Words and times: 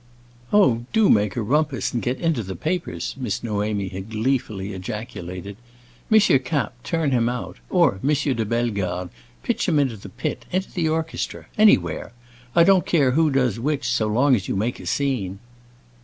"Oh, 0.51 0.85
do 0.93 1.09
make 1.09 1.35
a 1.35 1.43
rumpus 1.43 1.93
and 1.93 2.01
get 2.01 2.19
into 2.19 2.41
the 2.41 2.55
papers!" 2.55 3.13
Miss 3.19 3.41
Noémie 3.41 3.91
had 3.91 4.09
gleefully 4.09 4.73
ejaculated. 4.73 5.57
"M. 6.11 6.19
Kapp, 6.39 6.81
turn 6.81 7.11
him 7.11 7.29
out; 7.29 7.57
or, 7.69 7.99
M. 8.03 8.09
de 8.11 8.43
Bellegarde, 8.43 9.11
pitch 9.43 9.69
him 9.69 9.77
into 9.77 9.97
the 9.97 10.09
pit, 10.09 10.43
into 10.51 10.71
the 10.71 10.89
orchestra—anywhere! 10.89 12.13
I 12.55 12.63
don't 12.63 12.87
care 12.87 13.11
who 13.11 13.29
does 13.29 13.59
which, 13.59 13.87
so 13.87 14.07
long 14.07 14.33
as 14.33 14.47
you 14.47 14.55
make 14.55 14.79
a 14.79 14.87
scene." 14.87 15.37